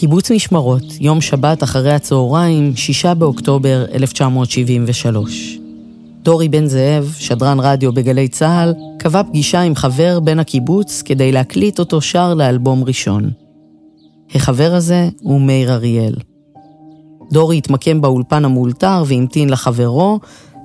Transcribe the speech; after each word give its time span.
קיבוץ 0.00 0.30
משמרות, 0.30 0.82
יום 1.00 1.20
שבת 1.20 1.62
אחרי 1.62 1.92
הצהריים, 1.92 2.76
6 2.76 3.06
באוקטובר 3.06 3.84
1973. 3.94 5.58
דורי 6.22 6.48
בן 6.48 6.66
זאב, 6.66 7.14
שדרן 7.18 7.60
רדיו 7.60 7.92
בגלי 7.92 8.28
צה"ל, 8.28 8.74
קבע 8.98 9.22
פגישה 9.22 9.60
עם 9.60 9.74
חבר 9.74 10.20
בן 10.20 10.38
הקיבוץ 10.38 11.02
כדי 11.02 11.32
להקליט 11.32 11.78
אותו 11.78 12.00
שר 12.00 12.34
לאלבום 12.34 12.84
ראשון. 12.84 13.30
החבר 14.34 14.74
הזה 14.74 15.08
הוא 15.22 15.40
מאיר 15.40 15.72
אריאל. 15.72 16.14
דורי 17.32 17.58
התמקם 17.58 18.00
באולפן 18.00 18.44
המאולתר 18.44 19.02
והמתין 19.06 19.50
לחברו, 19.50 20.20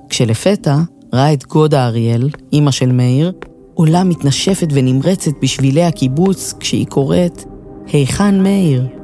כשלפתע 0.08 0.76
ראה 1.12 1.32
את 1.32 1.44
גודה 1.46 1.86
אריאל, 1.86 2.28
אימא 2.52 2.70
של 2.70 2.92
מאיר, 2.92 3.32
עולה 3.74 4.04
מתנשפת 4.04 4.68
ונמרצת 4.72 5.32
בשבילי 5.42 5.82
הקיבוץ 5.82 6.54
כשהיא 6.60 6.86
קוראת 6.86 7.44
היכן 7.92 8.42
מאיר? 8.42 9.03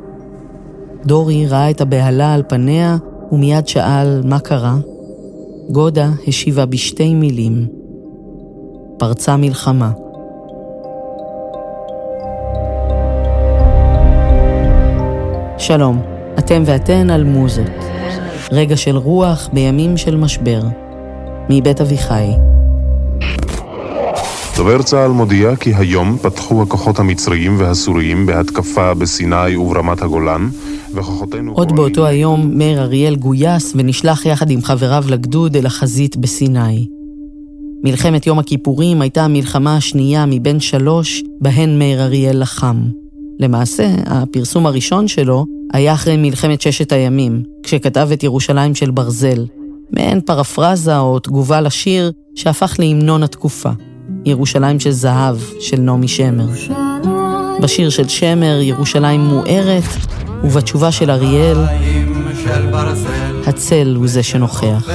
דורי 1.06 1.46
ראה 1.46 1.70
את 1.70 1.80
הבהלה 1.80 2.34
על 2.34 2.42
פניה 2.48 2.96
ומיד 3.32 3.68
שאל 3.68 4.22
מה 4.24 4.38
קרה. 4.38 4.77
גודה 5.70 6.09
השיבה 6.28 6.66
בשתי 6.66 7.14
מילים. 7.14 7.66
פרצה 8.98 9.36
מלחמה. 9.36 9.90
שלום, 15.59 16.02
אתם 16.38 16.62
ואתן 16.66 17.10
על 17.10 17.24
מוזות. 17.24 17.70
רגע 18.52 18.76
של 18.76 18.96
רוח 18.96 19.48
בימים 19.52 19.96
של 19.96 20.16
משבר. 20.16 20.62
מבית 21.48 21.80
אביחי. 21.80 22.30
דובר 24.60 24.82
צה"ל 24.82 25.10
מודיע 25.10 25.56
כי 25.56 25.74
היום 25.74 26.19
פתחו 26.23 26.62
הכוחות 26.62 26.98
המצריים 26.98 27.56
והסוריים 27.59 28.26
בהתקפה 28.26 28.95
בסיני 28.95 29.57
וברמת 29.57 30.02
הגולן, 30.02 30.48
וכוחותינו... 30.95 31.52
עוד 31.52 31.76
באותו 31.76 32.07
היום 32.07 32.59
מאיר 32.59 32.82
אריאל 32.82 33.16
גויס 33.16 33.73
ונשלח 33.76 34.26
יחד 34.26 34.51
עם 34.51 34.62
חבריו 34.62 35.04
לגדוד 35.09 35.57
אל 35.57 35.66
החזית 35.66 36.16
בסיני. 36.16 36.88
מלחמת 37.85 38.26
יום 38.26 38.38
הכיפורים 38.38 39.01
הייתה 39.01 39.24
המלחמה 39.24 39.76
השנייה 39.76 40.26
מבין 40.26 40.60
שלוש 40.60 41.23
בהן 41.40 41.79
מאיר 41.79 42.02
אריאל 42.02 42.42
לחם. 42.42 42.82
למעשה, 43.38 43.95
הפרסום 44.07 44.66
הראשון 44.66 45.09
שלו 45.09 45.46
היה 45.73 45.92
אחרי 45.92 46.16
מלחמת 46.16 46.60
ששת 46.60 46.92
הימים, 46.92 47.42
כשכתב 47.63 48.09
את 48.13 48.23
ירושלים 48.23 48.74
של 48.74 48.90
ברזל, 48.90 49.46
מעין 49.90 50.20
פרפרזה 50.20 50.98
או 50.98 51.18
תגובה 51.18 51.60
לשיר 51.60 52.13
שהפך 52.35 52.76
להמנון 52.79 53.23
התקופה, 53.23 53.70
ירושלים 54.25 54.80
של 54.80 54.91
זהב 54.91 55.37
של 55.61 55.80
נעמי 55.80 56.09
שמר. 56.09 56.47
בשיר 57.61 57.91
של 57.91 58.09
שמר 58.09 58.59
ירושלים 58.63 59.21
מוארת, 59.21 59.85
ובתשובה 60.45 60.93
של 60.93 61.11
אריאל, 61.11 61.59
הצל 63.47 63.95
הוא 63.97 64.09
זה 64.09 64.22
שנוכח. 64.22 64.88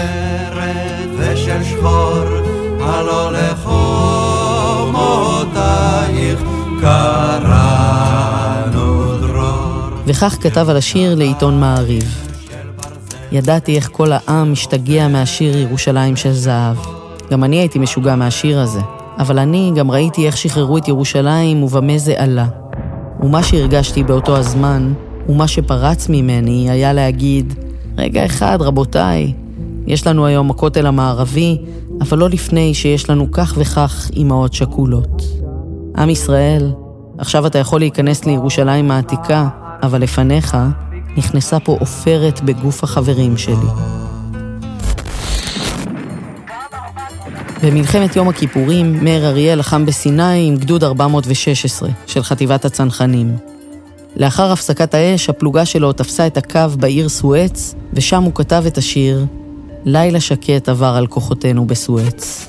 וכך 10.08 10.38
כתב 10.42 10.70
על 10.70 10.78
השיר 10.78 11.16
לעיתון 11.16 11.60
מעריב. 11.60 12.26
ידעתי 13.32 13.76
איך 13.76 13.90
כל 13.92 14.12
העם 14.12 14.52
משתגע 14.52 15.08
מהשיר 15.08 15.58
ירושלים 15.58 16.16
של 16.16 16.32
זהב. 16.32 16.78
גם 17.32 17.44
אני 17.44 17.56
הייתי 17.56 17.80
משוגע 17.80 18.16
מהשיר 18.16 18.60
הזה, 18.60 18.80
אבל 19.18 19.40
אני 19.40 19.72
גם 19.76 19.92
ראיתי 19.92 20.28
איך 20.28 20.38
שחררו 20.38 20.78
את 20.78 20.88
ירושלים 20.88 21.64
ובמה 21.64 21.98
זה 21.98 22.14
עלה. 22.18 22.48
ומה 23.20 23.44
שהרגשתי 23.44 24.04
באותו 24.04 24.38
הזמן, 24.38 24.94
ומה 25.30 25.48
שפרץ 25.48 26.10
ממני, 26.10 26.70
היה 26.70 26.94
להגיד, 26.94 27.54
רגע 27.98 28.26
אחד, 28.26 28.58
רבותיי, 28.62 29.34
יש 29.88 30.08
לנו 30.08 30.26
היום 30.26 30.52
הכותל 30.52 30.86
המערבי, 30.86 31.58
אבל 32.02 32.18
לא 32.18 32.30
לפני 32.30 32.74
שיש 32.74 33.10
לנו 33.10 33.32
כך 33.32 33.54
וכך 33.58 34.10
אימהות 34.16 34.54
שכולות. 34.54 35.24
עם 35.98 36.10
ישראל, 36.10 36.72
עכשיו 37.18 37.48
אתה 37.48 37.58
יכול 37.58 37.80
להיכנס 37.80 38.26
לירושלים 38.26 38.92
העתיקה, 38.92 39.48
אבל 39.84 40.02
לפניך 40.02 40.58
נכנסה 41.18 41.60
פה 41.60 41.78
עופרת 41.80 42.42
בגוף 42.42 42.84
החברים 42.84 43.38
שלי. 43.38 44.05
במלחמת 47.66 48.16
יום 48.16 48.30
הכיפורים, 48.30 49.04
מאיר 49.04 49.28
אריאל 49.28 49.60
לחם 49.60 49.86
בסיני 49.86 50.48
עם 50.48 50.56
גדוד 50.56 50.84
416 50.84 51.90
של 52.08 52.24
חטיבת 52.24 52.66
הצנחנים. 52.66 53.38
לאחר 54.16 54.52
הפסקת 54.52 54.94
האש, 54.94 55.30
הפלוגה 55.30 55.66
שלו 55.66 55.94
תפסה 55.94 56.28
את 56.28 56.38
הקו 56.38 56.60
בעיר 56.80 57.10
סואץ, 57.10 57.76
ושם 57.94 58.24
הוא 58.24 58.32
כתב 58.36 58.64
את 58.68 58.78
השיר 58.78 59.26
"לילה 59.86 60.20
שקט 60.20 60.70
עבר 60.70 60.96
על 60.98 61.08
כוחותינו 61.08 61.66
בסואץ". 61.66 62.48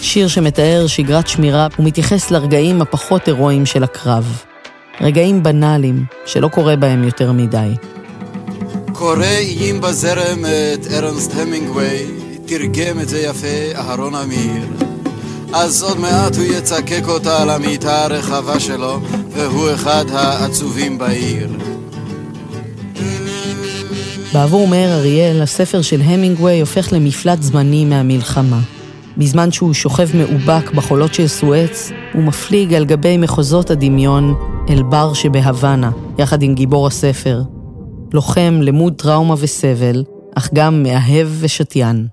שיר 0.00 0.28
שמתאר 0.28 0.86
שגרת 0.86 1.28
שמירה 1.28 1.66
ומתייחס 1.78 2.30
לרגעים 2.30 2.82
הפחות 2.82 3.26
הירואיים 3.28 3.66
של 3.66 3.84
הקרב. 3.84 4.42
רגעים 5.00 5.42
בנאליים, 5.42 6.04
שלא 6.26 6.48
קורה 6.48 6.76
בהם 6.76 7.04
יותר 7.04 7.32
מדי. 7.32 7.70
קורא 8.92 9.24
איים 9.24 9.80
בזרם 9.80 10.44
את 10.74 10.86
ארנסט 10.92 11.34
המינגווי, 11.34 12.17
תרגם 12.48 13.00
את 13.00 13.08
זה 13.08 13.20
יפה 13.20 13.74
אהרון 13.74 14.14
אמיר. 14.14 14.62
אז 15.52 15.82
עוד 15.82 15.98
מעט 15.98 16.36
הוא 16.36 16.44
יצקק 16.44 17.02
אותה 17.08 17.42
על 17.42 17.50
המיטה 17.50 18.04
הרחבה 18.04 18.60
שלו, 18.60 19.00
והוא 19.30 19.74
אחד 19.74 20.04
העצובים 20.12 20.98
בעיר. 20.98 21.48
בעבור 24.32 24.68
מאיר 24.68 24.92
אריאל, 24.94 25.42
הספר 25.42 25.82
של 25.82 26.00
המינגווי 26.04 26.60
הופך 26.60 26.92
למפלט 26.92 27.42
זמני 27.42 27.84
מהמלחמה. 27.84 28.60
בזמן 29.16 29.52
שהוא 29.52 29.74
שוכב 29.74 30.08
מאובק 30.14 30.70
בחולות 30.70 31.14
של 31.14 31.28
סואץ, 31.28 31.90
הוא 32.12 32.22
מפליג 32.22 32.74
על 32.74 32.84
גבי 32.84 33.16
מחוזות 33.16 33.70
הדמיון 33.70 34.34
אל 34.68 34.82
בר 34.82 35.12
שבהוואנה, 35.14 35.90
יחד 36.18 36.42
עם 36.42 36.54
גיבור 36.54 36.86
הספר. 36.86 37.42
לוחם 38.12 38.58
למוד 38.62 38.94
טראומה 38.96 39.34
וסבל, 39.38 40.04
אך 40.34 40.50
גם 40.54 40.82
מאהב 40.82 41.28
ושתיין. 41.40 42.06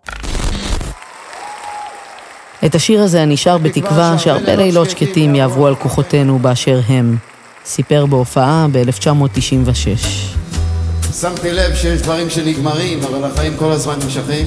את 2.65 2.75
השיר 2.75 3.01
הזה 3.01 3.23
אני 3.23 3.37
שר 3.37 3.57
בתקווה 3.57 4.17
שהרבה 4.17 4.55
לילות 4.55 4.89
שקטים 4.89 5.35
יעברו 5.35 5.67
על 5.67 5.75
כוחותינו 5.75 6.39
באשר 6.39 6.79
הם, 6.87 7.17
סיפר 7.65 8.05
בהופעה 8.05 8.67
ב-1996. 8.71 10.05
שמתי 11.19 11.51
לב 11.51 11.75
שיש 11.75 12.01
דברים 12.01 12.29
שנגמרים, 12.29 12.99
אבל 13.03 13.23
החיים 13.23 13.53
כל 13.57 13.71
הזמן 13.71 13.93
נמשכים. 14.03 14.45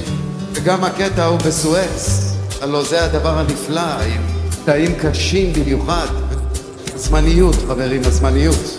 וגם 0.53 0.83
הקטע 0.83 1.25
הוא 1.25 1.39
בסואץ, 1.39 2.33
הלוא 2.61 2.83
זה 2.83 3.05
הדבר 3.05 3.39
הנפלא, 3.39 3.81
עם 3.81 4.21
תאים 4.65 4.95
קשים 4.95 5.53
במיוחד. 5.53 6.07
זמניות, 6.95 7.55
חברים, 7.67 8.01
הזמניות. 8.05 8.77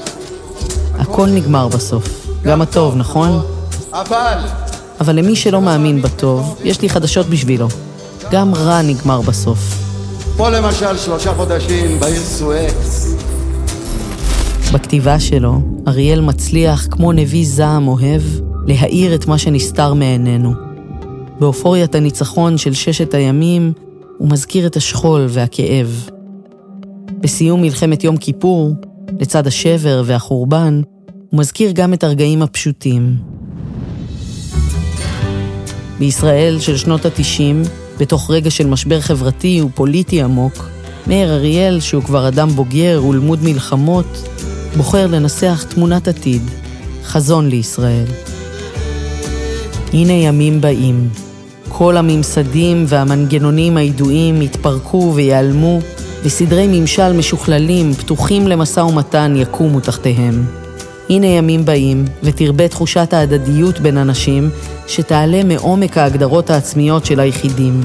הכל 0.98 1.26
נגמר 1.26 1.68
בסוף, 1.68 2.26
גם 2.42 2.62
הטוב, 2.62 2.96
נכון? 2.96 3.42
אבל... 3.92 4.38
אבל 5.00 5.16
למי 5.16 5.36
שלא 5.36 5.60
מאמין 5.60 6.02
בטוב, 6.02 6.58
יש 6.64 6.80
לי 6.80 6.88
חדשות 6.88 7.26
בשבילו. 7.26 7.68
גם 8.30 8.54
רע 8.54 8.82
נגמר 8.82 9.20
בסוף. 9.20 9.58
פה 10.36 10.50
למשל 10.50 10.96
שלושה 10.96 11.34
חודשים 11.34 12.00
בעיר 12.00 12.22
סואץ. 12.22 13.14
בכתיבה 14.72 15.20
שלו, 15.20 15.60
אריאל 15.88 16.20
מצליח, 16.20 16.86
כמו 16.90 17.12
נביא 17.12 17.46
זעם 17.46 17.88
אוהב, 17.88 18.22
להאיר 18.66 19.14
את 19.14 19.26
מה 19.26 19.38
שנסתר 19.38 19.94
מעינינו. 19.94 20.52
באופוריית 21.40 21.94
הניצחון 21.94 22.58
של 22.58 22.74
ששת 22.74 23.14
הימים, 23.14 23.72
הוא 24.19 24.30
מזכיר 24.30 24.66
את 24.66 24.76
השכול 24.76 25.26
והכאב. 25.28 26.08
בסיום 27.20 27.62
מלחמת 27.62 28.05
יום 28.05 28.16
כיפור, 28.16 28.75
לצד 29.20 29.46
השבר 29.46 30.02
והחורבן, 30.06 30.82
הוא 31.31 31.40
מזכיר 31.40 31.70
גם 31.75 31.94
את 31.94 32.05
הרגעים 32.05 32.43
הפשוטים. 32.43 33.16
בישראל 35.99 36.58
של 36.60 36.76
שנות 36.76 37.06
ה-90, 37.06 37.69
בתוך 38.00 38.31
רגע 38.31 38.50
של 38.50 38.67
משבר 38.67 39.00
חברתי 39.00 39.62
ופוליטי 39.62 40.23
עמוק, 40.23 40.69
מאיר 41.06 41.35
אריאל, 41.35 41.81
שהוא 41.81 42.02
כבר 42.02 42.29
אדם 42.29 42.49
בוגר 42.49 43.02
ולמוד 43.08 43.38
מלחמות, 43.43 44.29
בוחר 44.76 45.06
לנסח 45.06 45.64
תמונת 45.69 46.08
עתיד, 46.08 46.43
חזון 47.05 47.49
לישראל. 47.49 48.06
הנה 49.93 50.12
ימים 50.12 50.61
באים. 50.61 51.08
כל 51.69 51.97
הממסדים 51.97 52.85
והמנגנונים 52.88 53.76
הידועים 53.76 54.43
יתפרקו 54.43 55.12
ויעלמו, 55.14 55.79
וסדרי 56.23 56.67
ממשל 56.81 57.12
משוכללים, 57.12 57.94
פתוחים 57.94 58.49
למשא 58.49 58.81
ומתן, 58.81 59.35
יקומו 59.37 59.81
תחתיהם. 59.81 60.59
הנה 61.10 61.26
ימים 61.26 61.64
באים, 61.64 62.04
ותרבה 62.22 62.68
תחושת 62.68 63.12
ההדדיות 63.12 63.80
בין 63.80 63.98
אנשים, 63.98 64.50
שתעלה 64.86 65.44
מעומק 65.44 65.98
ההגדרות 65.98 66.50
העצמיות 66.50 67.06
של 67.06 67.20
היחידים, 67.20 67.80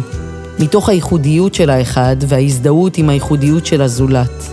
מתוך 0.60 0.89
הייחודיות 0.89 1.54
של 1.54 1.69
האחד 1.69 2.16
וההזדהות 2.27 2.98
עם 2.98 3.10
הייחודיות 3.10 3.66
של 3.66 3.81
הזולת. 3.81 4.50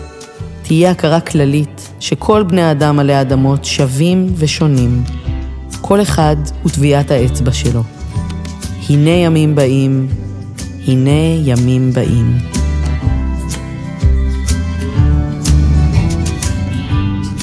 תהיה 0.63 0.91
הכרה 0.91 1.21
כללית 1.21 1.89
שכל 2.01 2.43
בני 2.43 2.63
האדם 2.63 2.99
עלי 2.99 3.21
אדמות 3.21 3.65
שווים 3.65 4.33
ושונים. 4.37 5.05
כל 5.81 6.03
אחד 6.03 6.37
הוא 6.63 6.73
טביעת 6.73 7.11
האצבע 7.11 7.53
שלו. 7.53 7.83
הנה 8.89 9.11
ימים 9.11 9.55
באים, 9.55 10.09
הנה 10.87 11.37
ימים 11.45 11.93
באים. 11.93 12.52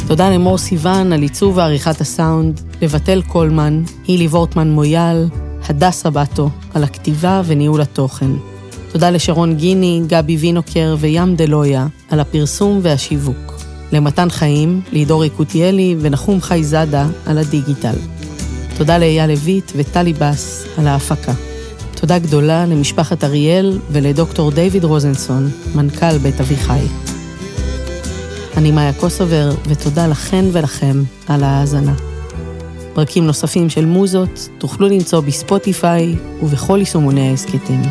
תודה 0.09 0.29
למור 0.29 0.57
סיוון 0.57 1.13
על 1.13 1.21
עיצוב 1.21 1.57
ועריכת 1.57 2.01
הסאונד, 2.01 2.61
לבטל 2.81 3.21
קולמן, 3.27 3.83
הילי 4.07 4.27
וורטמן 4.27 4.71
מויאל, 4.71 5.27
הדס 5.69 6.01
סבטו 6.01 6.49
על 6.73 6.83
הכתיבה 6.83 7.41
וניהול 7.45 7.81
התוכן. 7.81 8.31
תודה 8.91 9.09
לשרון 9.09 9.55
גיני, 9.55 10.01
גבי 10.07 10.37
וינוקר 10.37 10.95
וים 10.99 11.35
דלויה 11.35 11.87
על 12.09 12.19
הפרסום 12.19 12.79
והשיווק. 12.83 13.53
למתן 13.91 14.29
חיים, 14.29 14.81
לידור 14.91 15.25
יקותיאלי 15.25 15.95
ונחום 15.99 16.41
חי 16.41 16.63
זאדה 16.63 17.07
על 17.25 17.37
הדיגיטל. 17.37 17.95
תודה 18.77 18.97
לאייל 18.97 19.31
לויט 19.31 19.71
וטלי 19.75 20.13
בס 20.13 20.65
על 20.77 20.87
ההפקה. 20.87 21.33
תודה 21.95 22.19
גדולה 22.19 22.65
למשפחת 22.65 23.23
אריאל 23.23 23.79
ולדוקטור 23.91 24.51
דיוויד 24.51 24.83
רוזנסון, 24.83 25.49
מנכ"ל 25.75 26.17
בית 26.17 26.39
אביחי. 26.39 27.08
אני 28.57 28.71
מאיה 28.71 28.93
קוסובר, 28.93 29.49
ותודה 29.67 30.07
לכן 30.07 30.45
ולכם 30.51 31.01
על 31.27 31.43
ההאזנה. 31.43 31.93
פרקים 32.93 33.25
נוספים 33.25 33.69
של 33.69 33.85
מוזות 33.85 34.49
תוכלו 34.57 34.87
למצוא 34.87 35.19
בספוטיפיי 35.19 36.15
ובכל 36.41 36.77
יישומוני 36.79 37.29
ההסכתים. 37.29 37.81